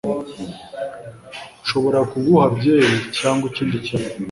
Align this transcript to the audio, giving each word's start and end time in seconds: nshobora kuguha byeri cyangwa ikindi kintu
nshobora 1.63 1.99
kuguha 2.11 2.45
byeri 2.57 2.95
cyangwa 3.17 3.45
ikindi 3.51 3.77
kintu 3.85 4.09